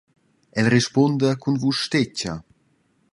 [0.59, 2.33] El rispunda cun vusch stetga.